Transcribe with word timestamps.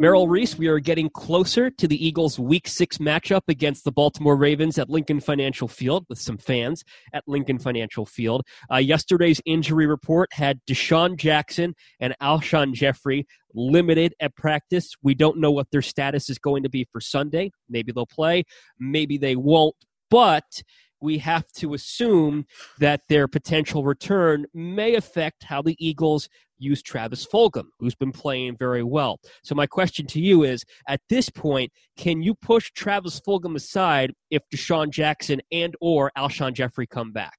Merrill 0.00 0.28
Reese, 0.28 0.56
we 0.56 0.66
are 0.66 0.78
getting 0.78 1.10
closer 1.10 1.68
to 1.68 1.86
the 1.86 2.06
Eagles' 2.06 2.38
Week 2.38 2.66
6 2.66 2.96
matchup 2.96 3.42
against 3.48 3.84
the 3.84 3.92
Baltimore 3.92 4.34
Ravens 4.34 4.78
at 4.78 4.88
Lincoln 4.88 5.20
Financial 5.20 5.68
Field 5.68 6.06
with 6.08 6.18
some 6.18 6.38
fans 6.38 6.82
at 7.12 7.22
Lincoln 7.26 7.58
Financial 7.58 8.06
Field. 8.06 8.40
Uh, 8.72 8.78
yesterday's 8.78 9.42
injury 9.44 9.86
report 9.86 10.30
had 10.32 10.58
DeSean 10.66 11.18
Jackson 11.18 11.74
and 12.00 12.16
Alshon 12.22 12.72
Jeffery 12.72 13.26
limited 13.52 14.14
at 14.20 14.34
practice. 14.34 14.90
We 15.02 15.14
don't 15.14 15.36
know 15.36 15.50
what 15.50 15.70
their 15.70 15.82
status 15.82 16.30
is 16.30 16.38
going 16.38 16.62
to 16.62 16.70
be 16.70 16.88
for 16.90 17.02
Sunday. 17.02 17.50
Maybe 17.68 17.92
they'll 17.92 18.06
play, 18.06 18.44
maybe 18.78 19.18
they 19.18 19.36
won't. 19.36 19.76
But 20.08 20.62
we 21.00 21.18
have 21.18 21.46
to 21.52 21.74
assume 21.74 22.46
that 22.78 23.02
their 23.08 23.28
potential 23.28 23.84
return 23.84 24.46
may 24.54 24.94
affect 24.94 25.44
how 25.44 25.62
the 25.62 25.76
Eagles 25.78 26.28
use 26.58 26.82
Travis 26.82 27.26
Fulgham, 27.26 27.68
who's 27.78 27.94
been 27.94 28.12
playing 28.12 28.56
very 28.56 28.82
well. 28.82 29.18
So 29.42 29.54
my 29.54 29.66
question 29.66 30.06
to 30.08 30.20
you 30.20 30.44
is, 30.44 30.64
at 30.86 31.00
this 31.08 31.30
point, 31.30 31.72
can 31.96 32.22
you 32.22 32.34
push 32.34 32.70
Travis 32.72 33.20
Fulgham 33.20 33.56
aside 33.56 34.12
if 34.30 34.42
DeSean 34.54 34.90
Jackson 34.90 35.40
and 35.50 35.74
or 35.80 36.12
Alshon 36.16 36.52
Jeffery 36.52 36.86
come 36.86 37.12
back? 37.12 37.38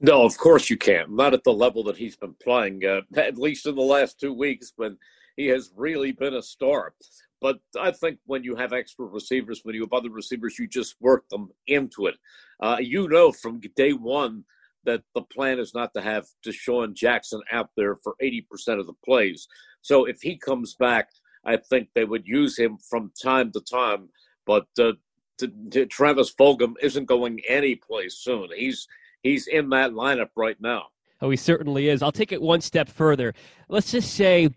No, 0.00 0.24
of 0.24 0.36
course 0.36 0.68
you 0.68 0.76
can't. 0.76 1.10
Not 1.10 1.34
at 1.34 1.44
the 1.44 1.52
level 1.52 1.82
that 1.84 1.96
he's 1.96 2.16
been 2.16 2.34
playing, 2.42 2.84
uh, 2.84 3.00
at 3.16 3.38
least 3.38 3.66
in 3.66 3.74
the 3.74 3.82
last 3.82 4.20
two 4.20 4.32
weeks 4.32 4.72
when 4.76 4.98
he 5.36 5.46
has 5.46 5.70
really 5.74 6.12
been 6.12 6.34
a 6.34 6.42
star. 6.42 6.92
But 7.40 7.58
I 7.78 7.90
think 7.90 8.18
when 8.24 8.44
you 8.44 8.56
have 8.56 8.72
extra 8.72 9.04
receivers, 9.06 9.60
when 9.62 9.74
you 9.74 9.82
have 9.82 9.92
other 9.92 10.10
receivers, 10.10 10.58
you 10.58 10.66
just 10.66 10.96
work 11.00 11.28
them 11.28 11.50
into 11.66 12.06
it. 12.06 12.16
Uh, 12.60 12.78
you 12.80 13.08
know 13.08 13.30
from 13.32 13.60
day 13.76 13.92
one 13.92 14.44
that 14.84 15.02
the 15.14 15.22
plan 15.22 15.58
is 15.58 15.74
not 15.74 15.92
to 15.94 16.00
have 16.00 16.26
DeSean 16.46 16.94
Jackson 16.94 17.42
out 17.52 17.70
there 17.76 17.96
for 17.96 18.14
80% 18.22 18.44
of 18.80 18.86
the 18.86 18.94
plays. 19.04 19.46
So 19.82 20.06
if 20.06 20.22
he 20.22 20.38
comes 20.38 20.74
back, 20.74 21.10
I 21.44 21.56
think 21.56 21.88
they 21.94 22.04
would 22.04 22.26
use 22.26 22.58
him 22.58 22.78
from 22.88 23.12
time 23.22 23.52
to 23.52 23.60
time. 23.60 24.08
But 24.46 24.66
uh, 24.78 24.92
to, 25.38 25.52
to 25.70 25.86
Travis 25.86 26.32
Fulgham 26.34 26.74
isn't 26.80 27.06
going 27.06 27.40
anyplace 27.48 28.16
soon. 28.18 28.48
He's 28.56 28.86
he's 29.22 29.46
in 29.46 29.68
that 29.70 29.92
lineup 29.92 30.30
right 30.36 30.56
now. 30.60 30.86
Oh, 31.20 31.30
he 31.30 31.36
certainly 31.36 31.88
is. 31.88 32.02
I'll 32.02 32.12
take 32.12 32.32
it 32.32 32.42
one 32.42 32.60
step 32.60 32.88
further. 32.88 33.34
Let's 33.68 33.90
just 33.90 34.14
say 34.14 34.50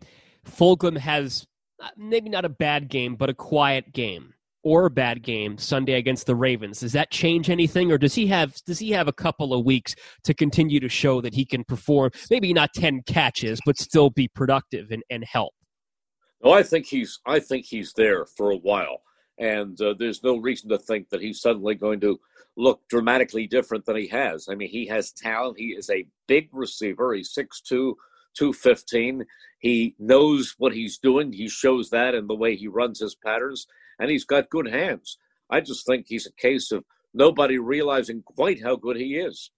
Fulgham 0.46 0.98
has 0.98 1.48
maybe 1.98 2.30
not 2.30 2.46
a 2.46 2.50
bad 2.50 2.90
game, 2.90 3.16
but 3.16 3.30
a 3.30 3.34
quiet 3.34 3.94
game 3.94 4.34
or 4.64 4.86
a 4.86 4.90
bad 4.90 5.22
game 5.22 5.58
Sunday 5.58 5.94
against 5.94 6.26
the 6.26 6.36
Ravens. 6.36 6.82
Does 6.82 6.92
that 6.94 7.12
change 7.12 7.50
anything, 7.50 7.92
or 7.92 7.98
does 7.98 8.16
he 8.16 8.28
have 8.28 8.56
does 8.66 8.80
he 8.80 8.92
have 8.92 9.08
a 9.08 9.14
couple 9.14 9.54
of 9.54 9.66
weeks 9.66 9.96
to 10.24 10.34
continue 10.34 10.80
to 10.80 10.90
show 10.90 11.22
that 11.22 11.34
he 11.34 11.46
can 11.46 11.64
perform? 11.64 12.12
Maybe 12.30 12.54
not 12.54 12.74
ten 12.74 13.02
catches, 13.04 13.60
but 13.66 13.78
still 13.78 14.10
be 14.10 14.28
productive 14.28 14.92
and, 14.92 15.04
and 15.10 15.24
help. 15.24 15.54
No, 16.44 16.52
I 16.52 16.64
think 16.64 16.86
he's 16.86 17.20
I 17.26 17.40
think 17.40 17.66
he's 17.66 17.94
there 17.94 18.26
for 18.26 18.52
a 18.52 18.58
while, 18.58 19.02
and 19.38 19.80
uh, 19.82 19.94
there's 19.98 20.24
no 20.24 20.38
reason 20.38 20.70
to 20.70 20.78
think 20.78 21.10
that 21.10 21.22
he's 21.22 21.42
suddenly 21.42 21.76
going 21.76 22.00
to 22.02 22.20
look 22.58 22.82
dramatically 22.90 23.48
different 23.48 23.86
than 23.86 23.96
he 23.96 24.08
has. 24.08 24.48
I 24.50 24.56
mean, 24.56 24.70
he 24.70 24.86
has 24.88 25.14
talent. 25.14 25.58
He 25.58 25.68
is 25.68 25.90
a 25.90 26.06
big 26.28 26.50
receiver. 26.52 27.14
He's 27.14 27.34
6'2", 27.34 27.94
215. 28.36 29.26
He 29.60 29.96
knows 30.00 30.56
what 30.58 30.74
he's 30.74 30.98
doing. 30.98 31.34
He 31.34 31.50
shows 31.50 31.90
that 31.90 32.16
in 32.16 32.28
the 32.28 32.36
way 32.36 32.56
he 32.56 32.68
runs 32.68 33.00
his 33.00 33.16
patterns, 33.16 33.68
and 34.00 34.10
he's 34.10 34.26
got 34.26 34.50
good 34.50 34.68
hands. 34.68 35.18
I 35.50 35.62
just 35.62 35.86
think 35.86 36.06
he's 36.08 36.28
a 36.28 36.34
case 36.34 36.72
of 36.72 36.86
nobody 37.14 37.58
realizing 37.58 38.24
quite 38.24 38.62
how 38.64 38.76
good 38.76 38.98
he 38.98 39.16
is. 39.16 39.52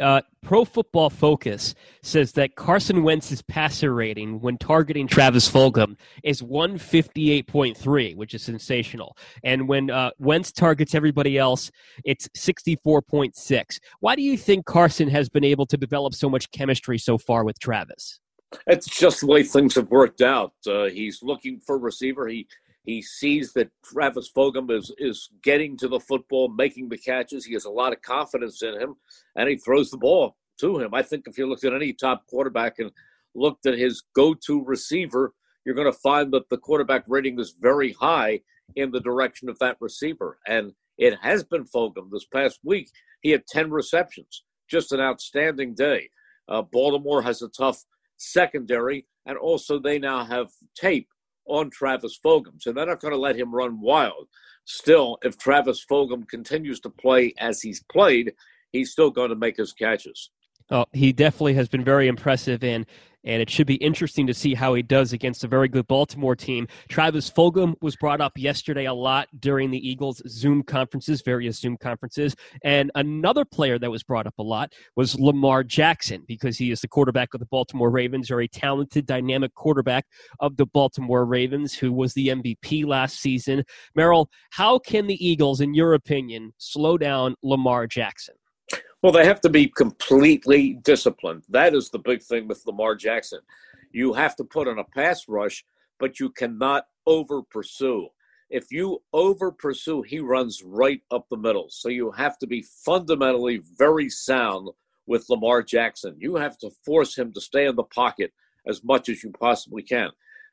Uh, 0.00 0.20
Pro 0.42 0.64
Football 0.64 1.10
Focus 1.10 1.74
says 2.02 2.32
that 2.32 2.54
Carson 2.54 3.02
Wentz's 3.02 3.42
passer 3.42 3.94
rating 3.94 4.40
when 4.40 4.58
targeting 4.58 5.08
Travis 5.08 5.50
Fulgham 5.50 5.96
is 6.22 6.42
158.3, 6.42 8.16
which 8.16 8.34
is 8.34 8.42
sensational. 8.42 9.16
And 9.42 9.68
when 9.68 9.90
uh, 9.90 10.10
Wentz 10.18 10.52
targets 10.52 10.94
everybody 10.94 11.38
else, 11.38 11.70
it's 12.04 12.28
64.6. 12.36 13.78
Why 14.00 14.14
do 14.14 14.22
you 14.22 14.36
think 14.36 14.66
Carson 14.66 15.08
has 15.08 15.28
been 15.28 15.44
able 15.44 15.66
to 15.66 15.76
develop 15.76 16.14
so 16.14 16.28
much 16.28 16.50
chemistry 16.52 16.98
so 16.98 17.18
far 17.18 17.44
with 17.44 17.58
Travis? 17.58 18.20
It's 18.66 18.86
just 18.86 19.20
the 19.20 19.26
way 19.26 19.42
things 19.42 19.74
have 19.74 19.90
worked 19.90 20.20
out. 20.20 20.52
Uh, 20.66 20.84
he's 20.84 21.22
looking 21.22 21.60
for 21.66 21.78
receiver. 21.78 22.28
He 22.28 22.46
he 22.86 23.02
sees 23.02 23.52
that 23.52 23.70
Travis 23.84 24.30
Fulgham 24.34 24.70
is 24.70 24.94
is 24.96 25.28
getting 25.42 25.76
to 25.78 25.88
the 25.88 26.00
football, 26.00 26.48
making 26.48 26.88
the 26.88 26.96
catches. 26.96 27.44
He 27.44 27.52
has 27.54 27.64
a 27.64 27.70
lot 27.70 27.92
of 27.92 28.00
confidence 28.00 28.62
in 28.62 28.80
him, 28.80 28.94
and 29.34 29.48
he 29.48 29.56
throws 29.56 29.90
the 29.90 29.98
ball 29.98 30.36
to 30.60 30.78
him. 30.78 30.94
I 30.94 31.02
think 31.02 31.26
if 31.26 31.36
you 31.36 31.46
looked 31.46 31.64
at 31.64 31.74
any 31.74 31.92
top 31.92 32.26
quarterback 32.28 32.78
and 32.78 32.90
looked 33.34 33.66
at 33.66 33.76
his 33.76 34.04
go-to 34.14 34.64
receiver, 34.64 35.34
you're 35.64 35.74
going 35.74 35.92
to 35.92 35.98
find 35.98 36.32
that 36.32 36.48
the 36.48 36.56
quarterback 36.56 37.04
rating 37.08 37.38
is 37.38 37.56
very 37.60 37.92
high 37.92 38.40
in 38.76 38.92
the 38.92 39.00
direction 39.00 39.48
of 39.48 39.58
that 39.58 39.76
receiver, 39.80 40.38
and 40.46 40.72
it 40.96 41.18
has 41.20 41.44
been 41.44 41.64
Fulgham. 41.64 42.08
This 42.10 42.24
past 42.24 42.60
week, 42.64 42.88
he 43.20 43.30
had 43.30 43.46
10 43.48 43.70
receptions, 43.70 44.44
just 44.70 44.92
an 44.92 45.00
outstanding 45.00 45.74
day. 45.74 46.08
Uh, 46.48 46.62
Baltimore 46.62 47.22
has 47.22 47.42
a 47.42 47.48
tough 47.48 47.84
secondary, 48.16 49.06
and 49.26 49.36
also 49.36 49.78
they 49.78 49.98
now 49.98 50.24
have 50.24 50.48
tape 50.76 51.08
on 51.46 51.70
Travis 51.70 52.18
Fulgham. 52.18 52.60
So 52.60 52.72
they're 52.72 52.86
not 52.86 53.00
going 53.00 53.12
to 53.12 53.18
let 53.18 53.36
him 53.36 53.54
run 53.54 53.80
wild. 53.80 54.28
Still, 54.64 55.18
if 55.22 55.38
Travis 55.38 55.84
Fulgham 55.84 56.28
continues 56.28 56.80
to 56.80 56.90
play 56.90 57.32
as 57.38 57.62
he's 57.62 57.82
played, 57.84 58.34
he's 58.72 58.90
still 58.90 59.10
going 59.10 59.30
to 59.30 59.36
make 59.36 59.56
his 59.56 59.72
catches. 59.72 60.30
Oh, 60.70 60.86
he 60.92 61.12
definitely 61.12 61.54
has 61.54 61.68
been 61.68 61.84
very 61.84 62.08
impressive, 62.08 62.64
and 62.64 62.86
and 63.26 63.42
it 63.42 63.50
should 63.50 63.66
be 63.66 63.74
interesting 63.76 64.26
to 64.26 64.34
see 64.34 64.54
how 64.54 64.74
he 64.74 64.82
does 64.82 65.12
against 65.12 65.44
a 65.44 65.48
very 65.48 65.68
good 65.68 65.86
Baltimore 65.86 66.36
team. 66.36 66.66
Travis 66.88 67.30
Fulgham 67.30 67.74
was 67.82 67.96
brought 67.96 68.20
up 68.20 68.32
yesterday 68.36 68.86
a 68.86 68.94
lot 68.94 69.28
during 69.38 69.70
the 69.70 69.88
Eagles 69.88 70.22
Zoom 70.28 70.62
conferences, 70.62 71.20
various 71.22 71.58
Zoom 71.58 71.76
conferences, 71.76 72.34
and 72.64 72.90
another 72.94 73.44
player 73.44 73.78
that 73.78 73.90
was 73.90 74.02
brought 74.02 74.26
up 74.26 74.38
a 74.38 74.42
lot 74.42 74.72
was 74.94 75.18
Lamar 75.18 75.62
Jackson 75.64 76.24
because 76.26 76.56
he 76.56 76.70
is 76.70 76.80
the 76.80 76.88
quarterback 76.88 77.34
of 77.34 77.40
the 77.40 77.46
Baltimore 77.46 77.90
Ravens, 77.90 78.30
a 78.30 78.46
talented, 78.48 79.06
dynamic 79.06 79.54
quarterback 79.54 80.06
of 80.40 80.56
the 80.56 80.66
Baltimore 80.66 81.24
Ravens, 81.24 81.74
who 81.74 81.92
was 81.92 82.14
the 82.14 82.28
MVP 82.28 82.86
last 82.86 83.18
season. 83.18 83.64
Merrill, 83.94 84.30
how 84.50 84.78
can 84.78 85.06
the 85.06 85.26
Eagles, 85.26 85.60
in 85.60 85.74
your 85.74 85.94
opinion, 85.94 86.52
slow 86.58 86.98
down 86.98 87.34
Lamar 87.42 87.86
Jackson? 87.86 88.34
Well, 89.02 89.12
they 89.12 89.24
have 89.24 89.40
to 89.42 89.48
be 89.48 89.68
completely 89.68 90.74
disciplined. 90.82 91.44
That 91.48 91.74
is 91.74 91.90
the 91.90 91.98
big 91.98 92.22
thing 92.22 92.48
with 92.48 92.66
Lamar 92.66 92.96
Jackson. 92.96 93.40
You 93.92 94.12
have 94.14 94.34
to 94.36 94.44
put 94.44 94.66
on 94.66 94.78
a 94.78 94.84
pass 94.84 95.28
rush, 95.28 95.64
but 95.98 96.18
you 96.18 96.30
cannot 96.30 96.86
over 97.06 97.42
pursue. 97.42 98.08
If 98.50 98.70
you 98.70 99.02
over 99.12 99.50
pursue, 99.50 100.02
he 100.02 100.20
runs 100.20 100.62
right 100.62 101.00
up 101.10 101.26
the 101.28 101.36
middle. 101.36 101.66
So 101.68 101.88
you 101.88 102.10
have 102.12 102.38
to 102.38 102.46
be 102.46 102.62
fundamentally 102.84 103.60
very 103.78 104.08
sound 104.08 104.70
with 105.06 105.28
Lamar 105.28 105.62
Jackson. 105.62 106.16
You 106.18 106.36
have 106.36 106.58
to 106.58 106.70
force 106.84 107.16
him 107.16 107.32
to 107.32 107.40
stay 107.40 107.66
in 107.66 107.76
the 107.76 107.84
pocket 107.84 108.32
as 108.66 108.82
much 108.82 109.08
as 109.08 109.22
you 109.22 109.30
possibly 109.30 109.82
can. 109.82 110.10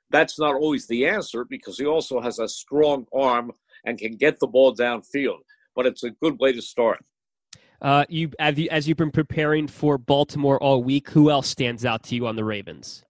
That's 0.10 0.38
not 0.40 0.56
always 0.56 0.86
the 0.88 1.08
answer 1.08 1.44
because 1.44 1.78
he 1.78 1.86
also 1.86 2.22
has 2.22 2.40
a 2.40 2.48
strong 2.48 3.08
arm 3.14 3.52
and 3.86 3.98
can 3.98 4.16
get 4.16 4.40
the 4.40 4.48
ball 4.48 4.76
downfield. 4.76 5.40
But 5.76 5.88
it's 5.88 6.04
a 6.04 6.12
good 6.12 6.40
way 6.40 6.54
to 6.54 6.62
start. 6.62 7.04
Uh, 7.84 8.06
you, 8.08 8.32
as, 8.40 8.58
you, 8.58 8.70
as 8.72 8.88
you've 8.88 8.98
been 8.98 9.12
preparing 9.12 9.68
for 9.68 9.98
Baltimore 9.98 10.58
all 10.64 10.82
week, 10.82 11.10
who 11.10 11.30
else 11.30 11.50
stands 11.50 11.84
out 11.84 12.02
to 12.04 12.16
you 12.16 12.26
on 12.26 12.38
the 12.38 12.46
Ravens? 12.46 13.04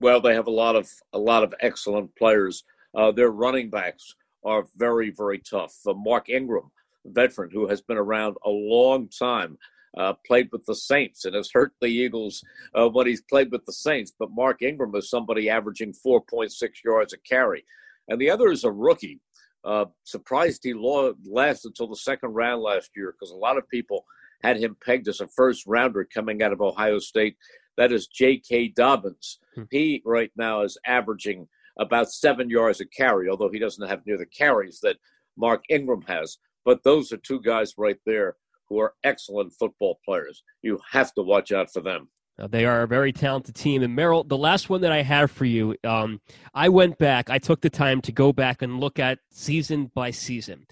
Well, 0.00 0.20
they 0.20 0.34
have 0.34 0.46
a 0.46 0.50
lot 0.50 0.76
of 0.76 0.90
a 1.12 1.18
lot 1.18 1.44
of 1.44 1.54
excellent 1.60 2.14
players. 2.16 2.64
Uh, 2.94 3.12
their 3.12 3.30
running 3.30 3.70
backs 3.70 4.14
are 4.44 4.66
very 4.76 5.10
very 5.10 5.38
tough. 5.38 5.74
Uh, 5.86 5.92
Mark 5.94 6.30
Ingram, 6.30 6.70
veteran 7.04 7.50
who 7.52 7.68
has 7.68 7.82
been 7.82 7.98
around 7.98 8.36
a 8.44 8.50
long 8.50 9.08
time, 9.08 9.58
uh, 9.96 10.14
played 10.26 10.48
with 10.52 10.64
the 10.64 10.74
Saints 10.74 11.26
and 11.26 11.34
has 11.34 11.50
hurt 11.52 11.72
the 11.80 11.86
Eagles 11.86 12.42
uh, 12.74 12.88
when 12.88 13.06
he's 13.06 13.22
played 13.22 13.52
with 13.52 13.64
the 13.66 13.72
Saints. 13.72 14.12
But 14.18 14.30
Mark 14.32 14.62
Ingram 14.62 14.94
is 14.94 15.10
somebody 15.10 15.50
averaging 15.50 15.94
4.6 16.06 16.50
yards 16.84 17.12
a 17.12 17.18
carry, 17.18 17.64
and 18.08 18.18
the 18.18 18.30
other 18.30 18.50
is 18.50 18.64
a 18.64 18.72
rookie. 18.72 19.20
Uh, 19.64 19.86
surprised 20.04 20.60
he 20.62 20.74
lasted 20.74 21.68
until 21.68 21.88
the 21.88 21.96
second 21.96 22.34
round 22.34 22.62
last 22.62 22.90
year 22.94 23.12
because 23.12 23.30
a 23.30 23.36
lot 23.36 23.56
of 23.56 23.68
people 23.68 24.04
had 24.42 24.58
him 24.58 24.76
pegged 24.84 25.08
as 25.08 25.20
a 25.20 25.28
first 25.28 25.64
rounder 25.66 26.06
coming 26.12 26.42
out 26.42 26.52
of 26.52 26.60
Ohio 26.60 26.98
State. 26.98 27.36
That 27.78 27.90
is 27.90 28.06
J.K. 28.06 28.68
Dobbins. 28.68 29.38
Hmm. 29.54 29.62
He 29.70 30.02
right 30.04 30.30
now 30.36 30.62
is 30.62 30.76
averaging 30.86 31.48
about 31.78 32.12
seven 32.12 32.50
yards 32.50 32.80
a 32.80 32.86
carry, 32.86 33.28
although 33.28 33.50
he 33.50 33.58
doesn't 33.58 33.88
have 33.88 34.04
near 34.06 34.18
the 34.18 34.26
carries 34.26 34.80
that 34.82 34.96
Mark 35.36 35.64
Ingram 35.70 36.02
has. 36.02 36.38
But 36.64 36.82
those 36.84 37.12
are 37.12 37.16
two 37.16 37.40
guys 37.40 37.74
right 37.76 37.98
there 38.06 38.36
who 38.68 38.78
are 38.78 38.94
excellent 39.02 39.52
football 39.58 39.98
players. 40.04 40.42
You 40.62 40.78
have 40.90 41.12
to 41.14 41.22
watch 41.22 41.52
out 41.52 41.72
for 41.72 41.80
them. 41.80 42.08
Uh, 42.38 42.48
they 42.48 42.64
are 42.64 42.82
a 42.82 42.88
very 42.88 43.12
talented 43.12 43.54
team. 43.54 43.82
And 43.82 43.94
Merrill, 43.94 44.24
the 44.24 44.36
last 44.36 44.68
one 44.68 44.80
that 44.80 44.92
I 44.92 45.02
have 45.02 45.30
for 45.30 45.44
you, 45.44 45.76
um, 45.84 46.20
I 46.52 46.68
went 46.68 46.98
back, 46.98 47.30
I 47.30 47.38
took 47.38 47.60
the 47.60 47.70
time 47.70 48.00
to 48.02 48.12
go 48.12 48.32
back 48.32 48.62
and 48.62 48.80
look 48.80 48.98
at 48.98 49.18
season 49.30 49.90
by 49.94 50.10
season. 50.10 50.66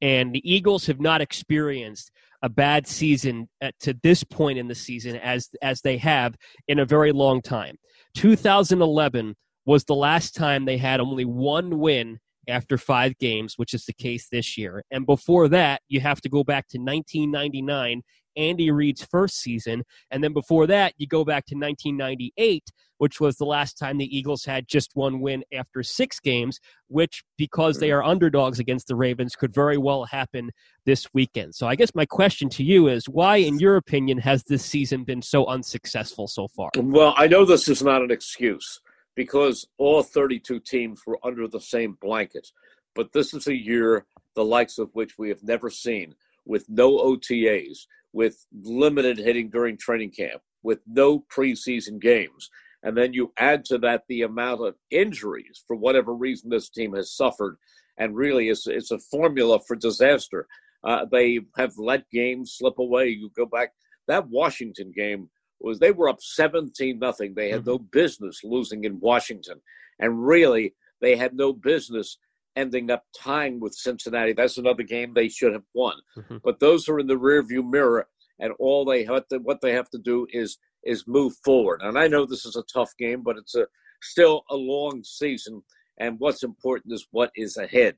And 0.00 0.32
the 0.32 0.42
Eagles 0.50 0.86
have 0.86 1.00
not 1.00 1.20
experienced 1.20 2.10
a 2.42 2.48
bad 2.48 2.86
season 2.86 3.48
at, 3.60 3.78
to 3.80 3.94
this 4.02 4.24
point 4.24 4.58
in 4.58 4.66
the 4.68 4.74
season 4.74 5.16
as 5.16 5.48
as 5.62 5.80
they 5.80 5.96
have 5.98 6.36
in 6.66 6.80
a 6.80 6.84
very 6.84 7.12
long 7.12 7.40
time. 7.40 7.76
2011 8.16 9.36
was 9.64 9.84
the 9.84 9.94
last 9.94 10.34
time 10.34 10.64
they 10.64 10.76
had 10.76 11.00
only 11.00 11.24
one 11.24 11.78
win 11.78 12.18
after 12.48 12.76
five 12.76 13.16
games, 13.18 13.54
which 13.56 13.74
is 13.74 13.84
the 13.84 13.92
case 13.92 14.28
this 14.28 14.58
year. 14.58 14.82
And 14.90 15.06
before 15.06 15.48
that, 15.48 15.80
you 15.88 16.00
have 16.00 16.20
to 16.22 16.28
go 16.28 16.42
back 16.42 16.66
to 16.68 16.78
1999, 16.78 18.02
Andy 18.36 18.70
Reid's 18.70 19.04
first 19.04 19.40
season. 19.40 19.82
And 20.10 20.22
then 20.22 20.32
before 20.32 20.66
that, 20.68 20.94
you 20.98 21.06
go 21.06 21.24
back 21.24 21.46
to 21.46 21.54
1998, 21.54 22.64
which 22.98 23.20
was 23.20 23.36
the 23.36 23.44
last 23.44 23.74
time 23.78 23.98
the 23.98 24.16
Eagles 24.16 24.44
had 24.44 24.68
just 24.68 24.90
one 24.94 25.20
win 25.20 25.44
after 25.52 25.82
six 25.82 26.20
games, 26.20 26.58
which, 26.88 27.24
because 27.36 27.78
they 27.78 27.88
mm-hmm. 27.88 27.98
are 27.98 28.02
underdogs 28.04 28.58
against 28.58 28.88
the 28.88 28.96
Ravens, 28.96 29.34
could 29.34 29.54
very 29.54 29.78
well 29.78 30.04
happen 30.04 30.50
this 30.86 31.06
weekend. 31.12 31.54
So 31.54 31.66
I 31.66 31.74
guess 31.74 31.94
my 31.94 32.06
question 32.06 32.48
to 32.50 32.64
you 32.64 32.88
is 32.88 33.08
why, 33.08 33.36
in 33.36 33.58
your 33.58 33.76
opinion, 33.76 34.18
has 34.18 34.44
this 34.44 34.64
season 34.64 35.04
been 35.04 35.22
so 35.22 35.46
unsuccessful 35.46 36.28
so 36.28 36.48
far? 36.48 36.70
Well, 36.76 37.14
I 37.16 37.26
know 37.26 37.44
this 37.44 37.68
is 37.68 37.82
not 37.82 38.02
an 38.02 38.10
excuse 38.10 38.80
because 39.14 39.66
all 39.78 40.02
32 40.02 40.60
teams 40.60 41.02
were 41.06 41.18
under 41.22 41.46
the 41.46 41.60
same 41.60 41.98
blanket. 42.00 42.48
But 42.94 43.12
this 43.12 43.34
is 43.34 43.46
a 43.46 43.56
year 43.56 44.06
the 44.34 44.44
likes 44.44 44.78
of 44.78 44.90
which 44.94 45.18
we 45.18 45.28
have 45.28 45.42
never 45.42 45.70
seen, 45.70 46.14
with 46.44 46.68
no 46.68 46.98
OTAs, 46.98 47.86
with 48.12 48.46
limited 48.62 49.18
hitting 49.18 49.50
during 49.50 49.76
training 49.76 50.10
camp, 50.10 50.42
with 50.62 50.80
no 50.86 51.24
preseason 51.34 52.00
games. 52.00 52.50
And 52.82 52.96
then 52.96 53.12
you 53.12 53.32
add 53.38 53.64
to 53.66 53.78
that 53.78 54.02
the 54.08 54.22
amount 54.22 54.66
of 54.66 54.74
injuries 54.90 55.62
for 55.66 55.76
whatever 55.76 56.14
reason 56.14 56.50
this 56.50 56.68
team 56.68 56.94
has 56.94 57.12
suffered. 57.12 57.56
And 57.98 58.16
really, 58.16 58.48
it's, 58.48 58.66
it's 58.66 58.90
a 58.90 58.98
formula 58.98 59.60
for 59.66 59.76
disaster. 59.76 60.46
Uh, 60.84 61.06
they 61.10 61.40
have 61.56 61.72
let 61.78 62.10
games 62.10 62.56
slip 62.58 62.78
away. 62.78 63.08
You 63.08 63.30
go 63.36 63.46
back, 63.46 63.72
that 64.08 64.28
Washington 64.28 64.92
game 64.94 65.30
was 65.60 65.78
they 65.78 65.92
were 65.92 66.08
up 66.08 66.20
17 66.20 66.98
nothing. 66.98 67.34
They 67.34 67.50
had 67.50 67.60
mm-hmm. 67.60 67.70
no 67.70 67.78
business 67.78 68.40
losing 68.42 68.84
in 68.84 68.98
Washington. 68.98 69.60
And 70.00 70.24
really, 70.24 70.74
they 71.00 71.16
had 71.16 71.34
no 71.34 71.52
business 71.52 72.18
ending 72.56 72.90
up 72.90 73.04
tying 73.18 73.60
with 73.60 73.74
Cincinnati. 73.74 74.32
That's 74.32 74.58
another 74.58 74.82
game 74.82 75.12
they 75.14 75.28
should 75.28 75.52
have 75.52 75.64
won. 75.74 75.96
Mm-hmm. 76.16 76.38
But 76.44 76.60
those 76.60 76.88
are 76.88 76.98
in 76.98 77.06
the 77.06 77.18
rearview 77.18 77.68
mirror, 77.68 78.06
and 78.38 78.52
all 78.58 78.84
they 78.84 79.04
have 79.04 79.26
to, 79.28 79.38
what 79.38 79.60
they 79.60 79.72
have 79.72 79.90
to 79.90 79.98
do 79.98 80.26
is 80.32 80.58
is 80.84 81.06
move 81.06 81.34
forward. 81.44 81.80
And 81.82 81.98
I 81.98 82.08
know 82.08 82.26
this 82.26 82.44
is 82.44 82.56
a 82.56 82.64
tough 82.72 82.90
game, 82.98 83.22
but 83.22 83.36
it's 83.36 83.54
a 83.54 83.66
still 84.02 84.42
a 84.50 84.56
long 84.56 85.02
season. 85.04 85.62
And 85.98 86.18
what's 86.18 86.42
important 86.42 86.92
is 86.92 87.06
what 87.12 87.30
is 87.36 87.56
ahead. 87.56 87.96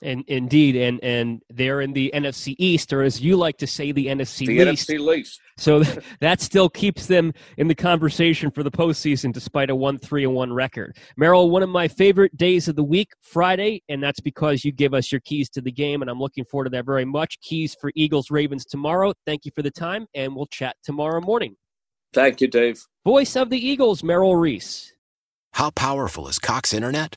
And 0.00 0.24
indeed, 0.28 0.76
and 0.76 1.02
and 1.02 1.42
they're 1.50 1.80
in 1.80 1.92
the 1.92 2.12
NFC 2.14 2.54
East, 2.58 2.92
or 2.92 3.02
as 3.02 3.20
you 3.20 3.36
like 3.36 3.58
to 3.58 3.66
say, 3.66 3.90
the 3.90 4.06
NFC 4.06 4.46
the 4.46 4.64
least. 4.64 4.88
NFC 4.88 5.04
least. 5.04 5.40
So 5.56 5.82
that 6.20 6.40
still 6.40 6.68
keeps 6.68 7.06
them 7.06 7.32
in 7.56 7.66
the 7.66 7.74
conversation 7.74 8.52
for 8.52 8.62
the 8.62 8.70
postseason, 8.70 9.32
despite 9.32 9.70
a 9.70 9.74
one 9.74 9.98
three 9.98 10.24
and 10.24 10.34
one 10.34 10.52
record. 10.52 10.96
Merrill, 11.16 11.50
one 11.50 11.64
of 11.64 11.68
my 11.68 11.88
favorite 11.88 12.36
days 12.36 12.68
of 12.68 12.76
the 12.76 12.84
week, 12.84 13.10
Friday, 13.22 13.82
and 13.88 14.00
that's 14.00 14.20
because 14.20 14.64
you 14.64 14.70
give 14.70 14.94
us 14.94 15.10
your 15.10 15.20
keys 15.22 15.48
to 15.50 15.60
the 15.60 15.72
game, 15.72 16.02
and 16.02 16.10
I'm 16.10 16.20
looking 16.20 16.44
forward 16.44 16.64
to 16.64 16.70
that 16.70 16.86
very 16.86 17.04
much. 17.04 17.40
Keys 17.40 17.76
for 17.80 17.90
Eagles 17.96 18.30
Ravens 18.30 18.64
tomorrow. 18.64 19.12
Thank 19.26 19.44
you 19.46 19.52
for 19.54 19.62
the 19.62 19.70
time, 19.70 20.06
and 20.14 20.36
we'll 20.36 20.46
chat 20.46 20.76
tomorrow 20.84 21.20
morning. 21.20 21.56
Thank 22.12 22.40
you, 22.40 22.48
Dave. 22.48 22.80
Voice 23.04 23.36
of 23.36 23.50
the 23.50 23.58
Eagles, 23.58 24.02
Merrill 24.02 24.36
Reese. 24.36 24.92
How 25.52 25.70
powerful 25.70 26.28
is 26.28 26.38
Cox 26.38 26.72
Internet? 26.72 27.16